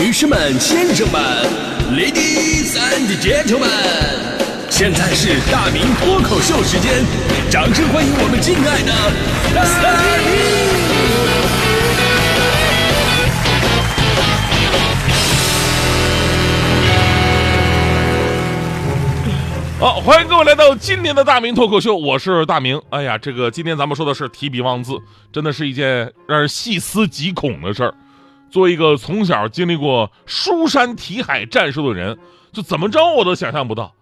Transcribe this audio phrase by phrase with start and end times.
[0.00, 1.20] 女士们、先生们
[1.90, 3.68] ，Ladies and Gentlemen，
[4.70, 7.04] 现在是大明脱口秀时间，
[7.50, 8.92] 掌声欢迎我们敬爱的
[9.52, 9.64] 大
[10.22, 10.38] 明！
[19.80, 22.80] 好，欢迎各位来到今年的大明脱口秀，我是大明。
[22.90, 24.92] 哎呀，这个今天咱们说的是提笔忘字，
[25.32, 27.92] 真的是一件让人细思极恐的事儿。
[28.50, 32.18] 作为一个从小经历过书山题海战术的人，
[32.52, 33.94] 就怎么着我都想象不到，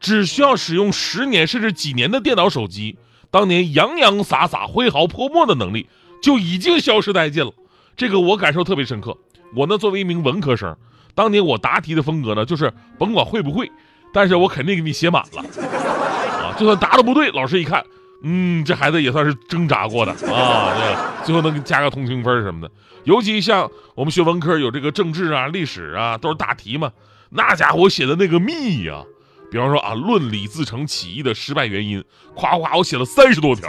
[0.00, 2.96] 只需要使用十年甚至几年的电脑手机，
[3.30, 5.86] 当年洋洋洒洒、挥毫泼墨的能力
[6.22, 7.52] 就已经消失殆尽了。
[7.96, 9.16] 这个我感受特别深刻。
[9.54, 10.74] 我呢，作为一名文科生，
[11.14, 13.70] 当年我答题的风格呢，就是甭管会不会。
[14.14, 17.82] 但是我肯定给你写满了，啊，就算答的不对，老师一看，
[18.22, 22.70] 嗯，这孩子也算是挣扎过的啊，对，最后能加个同情分什么的。
[23.04, 26.92] 尤其像我们学文科有这个政治啊、历史啊，都是大题嘛，
[27.30, 29.02] 那家伙写的那个密呀，
[29.50, 33.68] 比方说啊，论李自成起义的失败原因，夸夸我写了三十多条，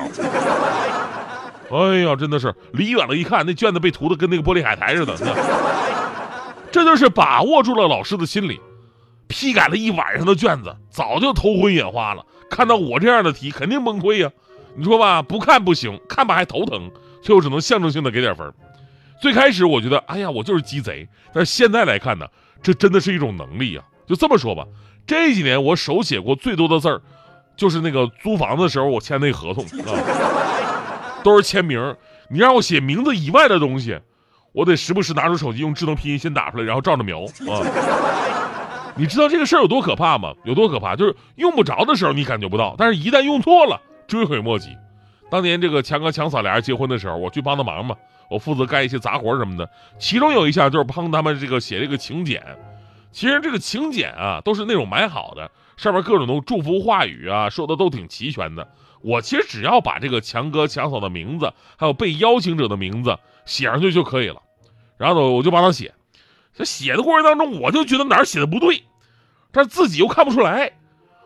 [1.71, 5.17] 哎呀，真的是离远了一看，那卷子被涂的跟那个玻璃海苔似的，
[6.71, 8.59] 这就是把握住了老师的心理。
[9.27, 12.23] 批改了一晚上的卷子，早就头昏眼花了。
[12.51, 14.29] 看到我这样的题，肯定崩溃呀！
[14.75, 16.89] 你说吧，不看不行，看吧还头疼，
[17.21, 18.51] 所以我只能象征性的给点分。
[19.21, 21.07] 最开始我觉得，哎呀，我就是鸡贼。
[21.33, 22.25] 但是现在来看呢，
[22.61, 23.81] 这真的是一种能力呀。
[24.05, 24.65] 就这么说吧，
[25.05, 27.01] 这几年我手写过最多的字儿，
[27.55, 31.95] 就是那个租房子的时候我签那合同啊，都是签名。
[32.29, 33.99] 你让我写名字以外的东西，
[34.51, 37.61] 我得时不时拿出手机用智能拼音先打出来，然后照着描啊。
[38.95, 40.33] 你知道这个事儿有多可怕吗？
[40.43, 40.95] 有多可怕？
[40.95, 43.79] 就是用不着的时候你感觉不到，但是一旦用错了，
[44.13, 44.77] 追悔莫及。
[45.31, 47.95] 当年这个强哥强嫂俩人结婚的时候，我去帮他忙嘛，
[48.29, 49.67] 我负责干一些杂活什么的。
[49.97, 52.43] 其中有一项就是帮他们这个写这个请柬。
[53.11, 58.67] 其实这个请柬啊，都是那种买好的，上面各种的祝福话语啊，说的都挺齐全的。
[59.01, 64.41] 我其实只要把这个强哥强嫂的名字，还有被邀请者的名字写上去就可以了。
[64.97, 65.93] 然后呢我就帮他写。
[66.53, 68.83] 这写的过程当中，我就觉得哪儿写的不对，
[69.51, 70.71] 但自己又看不出来。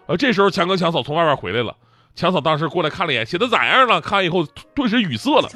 [0.08, 1.75] 呃，这时候强哥强嫂从外边回来了，
[2.18, 4.02] 强嫂当时过来看了一眼，写的咋样了？
[4.02, 5.48] 看完以后顿时语塞了，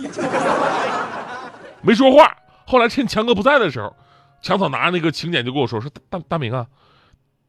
[1.81, 2.37] 没说话。
[2.67, 3.91] 后来趁强哥不在的时候，
[4.43, 6.67] 强嫂拿着那个请柬就跟我说：“说大大明啊，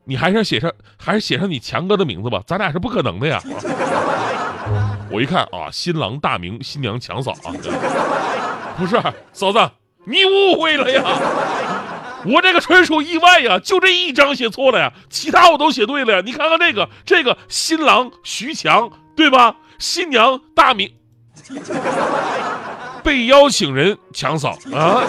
[0.04, 3.38] 你还是写上，还是写上你强哥的名字吧，咱俩是不可能的呀。”
[5.12, 7.52] 我一看啊，新郎大明，新娘强嫂啊，
[8.78, 8.98] 不是
[9.34, 9.70] 嫂子，
[10.06, 11.02] 你误会了呀。
[12.24, 16.22] 我这个纯属意外呀，就这一张写错了呀，其他我都写对了呀。
[16.24, 19.54] 你看看这个，这个新郎徐强对吧？
[19.78, 20.90] 新娘大明，
[23.02, 25.02] 被邀请人强嫂 啊！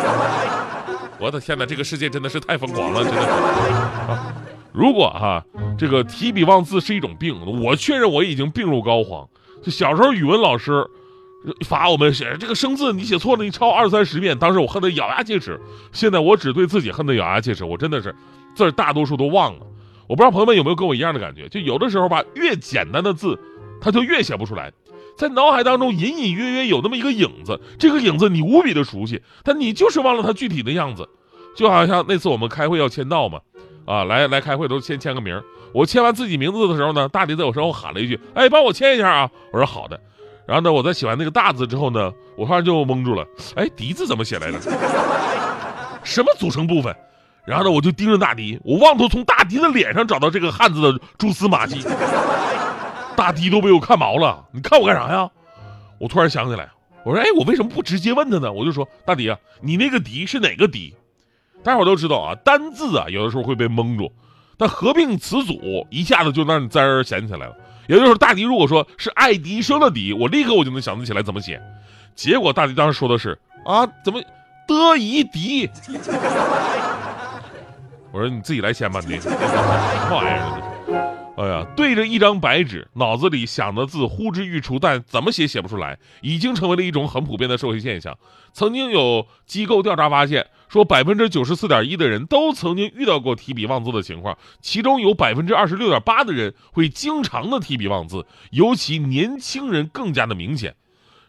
[1.20, 3.28] 我的天哪，这个世界真的是太疯狂了，真的是。
[3.28, 4.34] 啊，
[4.72, 5.44] 如果哈
[5.78, 9.28] 这个提笔忘字是一种病，我确认我已经病入膏肓。
[9.62, 10.86] 就小时候语文老师。
[11.66, 14.40] 罚我们写这个生字，你写错了，你抄二三十遍。
[14.40, 15.60] 当时我恨得咬牙切齿，
[15.92, 17.66] 现在我只对自己恨得咬牙切齿。
[17.66, 18.16] 我真的是
[18.56, 19.66] 字大多数都忘了。
[20.08, 23.38] 我不知道朋友们有没有跟我一样的感觉，就有的时候吧，越简单的字，
[23.84, 24.72] 他就越写不出来，
[25.18, 31.08] 在脑海当中隐隐约约有那么一个影子，这个影子你无比的熟悉，但你就是忘了它具体的样子。
[31.56, 33.40] 就好像那次我们开会要签到嘛，
[33.86, 35.40] 啊，来来开会都先签个名。
[35.74, 40.00] 我签完自己名字的时候呢，大迪在我身后喊了一句：“哎，帮我签一下啊！”我说：“好的。”
[40.48, 43.26] 然后呢，我在写完那个大字之后呢，我突然就蒙住了。
[43.56, 44.60] 哎，迪字怎么写来着？
[46.04, 46.96] 什么组成部分？
[47.46, 51.82] 然后呢，我就盯着大迪，我妄图从大迪的脸上找到这个汉字的蛛丝马迹。
[53.24, 55.30] 大迪都被我看毛了，你看我干啥呀？
[55.98, 56.68] 我突然想起来，
[57.06, 58.52] 我说，哎，我为什么不直接问他呢？
[58.52, 60.94] 我就说，大迪啊，你那个迪是哪个迪？
[61.64, 64.12] 大伙都知道啊，单字啊，有的时候会被蒙住，
[64.58, 67.56] 但合并词组一下子就让你滋儿想起来了。
[67.88, 71.62] 也就是，大迪如果说是爱迪生的迪，我立刻我就能想得起来怎么写。
[72.16, 74.22] 结果大迪当时说的是啊，怎么
[74.68, 75.70] 德仪迪？
[78.12, 79.38] 我说你自己来签吧，你什么
[80.12, 80.63] 玩意儿？
[81.36, 88.16] 哎呀，对着一张白纸，脑子里想的字呼之欲出，但怎么写写不出来，已经成为了一种很普遍的社会现象。
[88.54, 100.76] 曾经有机构调查发现，说百分之九十四点一的人都曾经遇到过提笔忘字的情况，其中有百分之二十六点八的人会经常的提笔忘字，尤其年轻人更加的明显。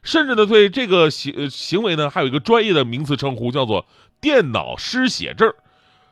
[0.03, 3.87] 甚至呢，对这个行行为呢，还有一个专业的名词称呼，叫做
[4.21, 5.51] 电脑失写症。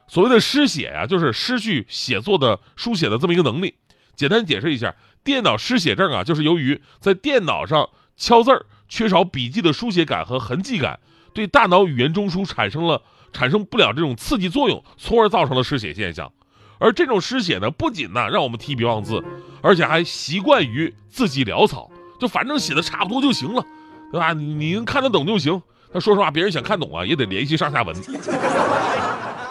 [0.08, 3.74] 所谓的失写呀，就是失去写作的书写的这么一个能力。
[4.22, 11.00] 简单解释一下，电脑失写症啊，就是由于在电脑上敲字儿缺少笔记的书写感和痕迹感，
[11.34, 13.02] 对大脑语言中枢产生了
[13.32, 16.32] 产生不了这种刺激作用，从而造成了失血现象。
[16.78, 19.20] 而这种失血呢，不仅呢让我们提笔忘字，
[19.60, 21.90] 而且还习惯于字迹潦草，
[22.20, 23.66] 就反正写的差不多就行了，
[24.12, 24.32] 对吧？
[24.34, 25.60] 你能看得懂就行。
[25.92, 27.92] 那说实话，别人想看懂啊，也得联系上下文。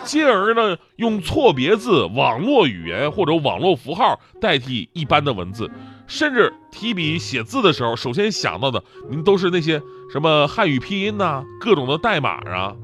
[0.03, 5.69] 进而呢，用错别字、网络语言或者网络符号代替一般的文字，
[6.07, 9.81] 甚至提笔写字的时候，首先想到的您都是那些
[10.11, 12.75] 什么汉语拼音呐、各种的代码啊。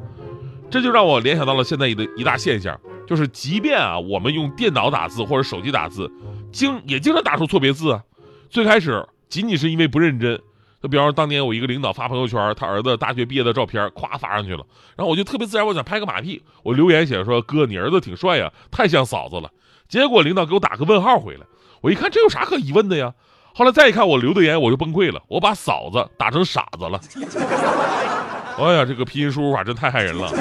[0.70, 2.80] 这就让我联想到了现在一的一大现象。
[3.08, 6.12] 就是即便啊，我们用电脑打字或者手机打字，
[6.52, 8.04] 经也经常打出错别字啊。
[8.50, 10.42] 最开始仅仅是因为不认真，
[10.82, 14.64] 就比方说当年我一个领导发朋友圈，他儿子大学毕业的照片，咵发上去了，
[14.96, 19.50] 然后我就特别自然，我想拍个马屁，我留言写说哥，你儿子挺帅呀，太像嫂子了。
[19.90, 21.42] 结果领导给我打个问号回来，
[21.82, 23.14] 我一看这有啥可疑问的呀？
[23.56, 27.00] 后来再一看我留的言，我就崩溃了，我把嫂子打成傻子了。
[28.60, 30.32] 哎呀，这个拼音输入法真太害人了。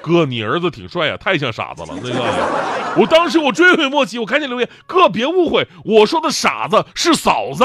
[0.00, 1.88] 哥，你儿子挺帅呀，太像傻子了。
[2.02, 7.64] 那个，我当时我追悔莫及，我赶紧留言，哥别误会，我说的傻子是嫂子，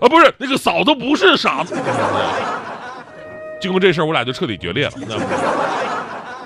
[0.00, 1.74] 啊，不是那个嫂子不是傻子。
[3.60, 4.92] 经过这事儿，我俩就彻底决裂了。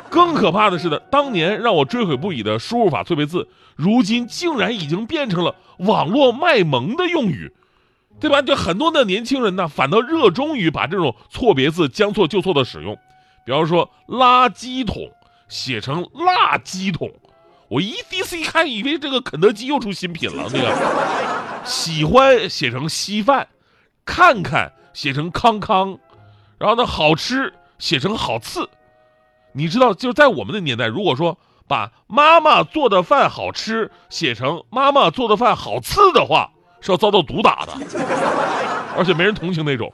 [0.09, 7.53] 更可怕的是呢，当年让我追悔不已的输入法错别字，如今竟然已经变成了网络卖萌的用语，
[8.21, 8.43] 对吧？
[8.43, 12.97] 就很多的年轻人呢，反倒热衷于把这种错别字将错就错的使用。
[13.45, 15.11] 比方说垃圾桶
[15.49, 17.11] 写成辣鸡桶，
[17.71, 20.51] 我一第一次一看，以为这个肯德基又出新品了。
[20.53, 23.47] 那个喜欢写成稀饭，
[24.05, 25.97] 看看写成康康，
[26.59, 28.69] 然后呢好吃写成好次。
[29.53, 31.39] 你知道，就在我们的年代，如果说
[31.69, 36.51] 把妈妈做的饭好吃写成妈妈做的饭好次的话，
[36.81, 37.75] 是要遭到毒打的，
[38.97, 39.93] 而且没人同情那种。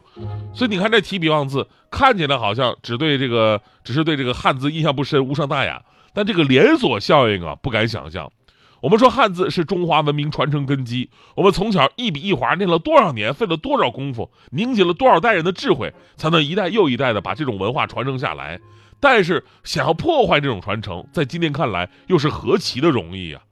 [0.54, 5.82] 所以你看这提笔忘字，看起来好像只对这个，只是对这个汉字印象不深，无伤大雅。
[6.16, 8.32] 但这个连锁效应啊，不敢想象。
[8.80, 18.58] 我们说汉字是中华文明传承根基，我们从小一笔一划念了多少年，费了多少功夫，凝结了多少代人的智慧，才能一代又一代的把这种文化传承下来。
[18.98, 23.42] 但是想要破坏这种传承，在今天看来又是何其的容易呀！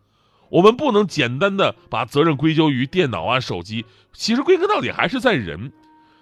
[0.49, 3.85] 我们不能简单的把责任归咎于电脑啊、手机，
[4.15, 5.71] 其实归根到底还是在人。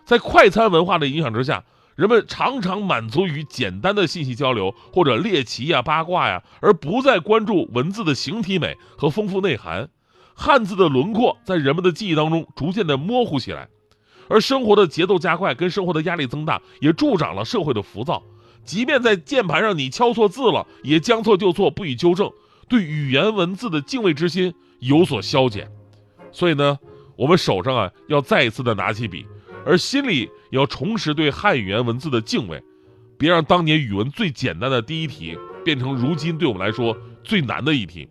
[0.05, 1.63] 在快餐文化的影响之下，
[1.95, 9.89] 人们常常满足于简单的信息交流或者猎奇呀、八卦呀，而不再关注文字的形体美和丰富内涵。
[10.35, 13.69] 汉字的轮廓在人们的记忆当中逐渐的模糊起来，
[14.29, 18.23] 而生活的节奏加快跟生活的压力增大，也助长了社会的浮躁。
[18.65, 22.33] 即便在键盘上你敲错字了，也将错就错，不予纠正，
[22.69, 25.71] 对语言文字的敬畏之心有所消减。
[26.31, 26.79] 所以呢，
[27.17, 29.27] 我们手上啊要再一次的拿起笔。
[29.65, 32.63] 而心里要重拾对汉语言文字的敬畏，
[33.19, 38.09] 别让当年语文最简单的第一题变成如今对我们来说最难的一题。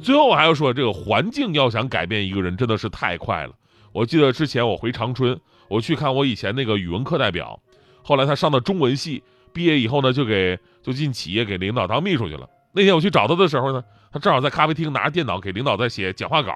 [0.00, 3.54] 最后还要说，这个环境要想改变一个人，真的是太快了。
[3.92, 7.60] 我记得之前我回长春，我去看我以前那个语文课代表，
[8.02, 9.22] 后来他上的中文系，
[9.52, 12.48] 毕业以后呢，就给就进企业给领导当秘书去了。
[12.72, 16.52] 那天我去找他的时候呢，他正好在咖啡厅拿着电脑给领导在写讲话稿。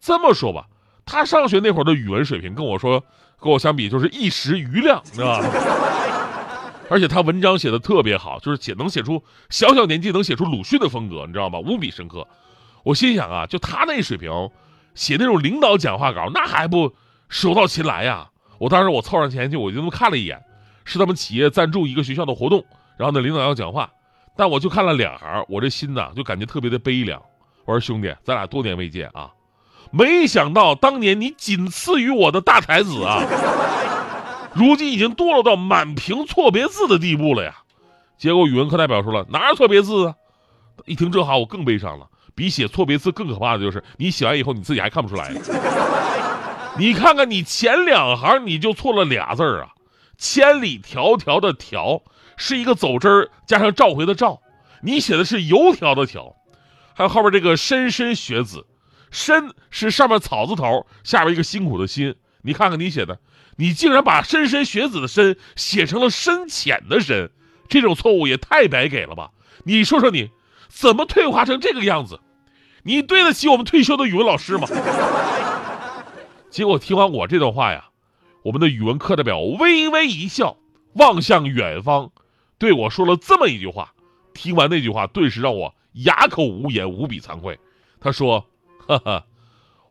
[0.00, 0.66] 这么说吧。
[1.06, 3.02] 他上学那会儿的语文水平跟我说，
[3.40, 5.48] 跟我相比就是一时余亮，知道吧？
[6.90, 11.60] 而且他文章写的特别好，就是写能写出小小年纪能写出鲁迅的风格，你知道吗？
[11.60, 12.26] 无比深刻。
[12.82, 14.50] 我心想啊，就他那水平，
[14.94, 16.92] 写那种领导讲话稿，那还不
[17.28, 18.28] 手到擒来呀？
[18.58, 20.42] 我当时我凑上前去，我就那么看了一眼，
[20.84, 22.64] 是他们企业赞助一个学校的活动，
[22.96, 23.88] 然后那领导要讲话，
[24.36, 27.22] 但我就看了两行，我这心呐就感觉特别的悲凉。
[27.64, 29.30] 我说兄弟，咱俩多年未见啊。
[29.96, 33.22] 没想到当年你仅次于我的大才子啊，
[34.54, 37.54] 如今已经堕落到满屏错别字的地步了呀。
[38.18, 40.14] 结果语文课代表说了，哪有错别字啊？
[40.84, 42.06] 一听这话，我更悲伤了。
[42.34, 45.32] 比写错别字更可怕的就是你写完以后你自己还看不出来。
[46.76, 49.68] 你看看你前两行你就错了俩字啊，
[50.18, 52.02] 千里迢迢的迢
[52.36, 54.42] 是一个走之儿加上召回的召，
[54.82, 56.36] 你写的是油条的条，
[56.92, 58.66] 还有后边这个莘莘学子。
[59.10, 62.14] 深是上面草字头，下边一个辛苦的辛。
[62.42, 63.18] 你看看你写的，
[63.56, 67.30] 你竟然把莘莘学子的莘写成了深浅的深，
[67.68, 69.32] 这种错误也太白给了吧？
[69.64, 70.30] 你说说你，
[70.68, 72.20] 怎么退化成这个样子？
[72.84, 74.68] 你对得起我们退休的语文老师吗？
[76.50, 77.86] 结果听完我这段话呀，
[78.44, 80.56] 我们的语文课代表微微一笑，
[80.92, 82.12] 望向远方，
[82.58, 83.92] 对我说了这么一句话。
[84.34, 87.58] 听完那句话，顿时让我哑口无言，无比惭愧。
[87.98, 88.46] 他说。
[88.86, 89.24] 哈哈，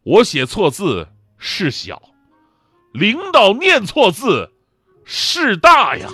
[0.04, 2.02] 我写错字是小，
[2.94, 4.52] 领导念错字
[5.04, 6.08] 事大呀！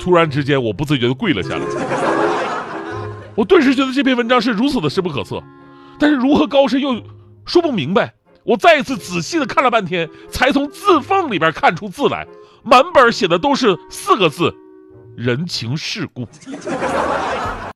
[0.00, 1.62] 突然之间，我不自觉的跪了下来。
[3.36, 5.40] 我顿时觉得这篇文章是如此的深不可测，
[5.98, 7.00] 但是如何高深又
[7.46, 8.12] 说不明白。
[8.42, 12.26] 我再一次仔细的看了半天，才从字缝里边看出字来，
[12.64, 14.52] 满本写的都是四个字：
[15.16, 16.26] 人情世故。